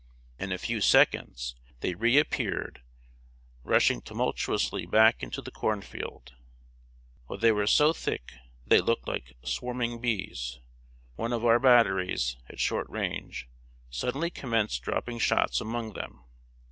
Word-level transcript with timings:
In 0.39 0.51
a 0.51 0.57
few 0.57 0.81
seconds, 0.81 1.55
they 1.81 1.93
reappeared, 1.93 2.81
rushing 3.63 4.01
tumultuously 4.01 4.87
back 4.87 5.21
into 5.21 5.43
the 5.43 5.51
corn 5.51 5.83
field. 5.83 6.33
While 7.27 7.37
they 7.37 7.51
were 7.51 7.67
so 7.67 7.93
thick 7.93 8.29
that 8.29 8.41
they 8.77 8.81
looked 8.81 9.07
like 9.07 9.37
swarming 9.43 10.01
bees, 10.01 10.57
one 11.17 11.31
of 11.31 11.45
our 11.45 11.59
batteries, 11.59 12.37
at 12.49 12.59
short 12.59 12.89
range, 12.89 13.47
suddenly 13.91 14.31
commenced 14.31 14.81
dropping 14.81 15.19
shots 15.19 15.61
among 15.61 15.93
them. 15.93 16.23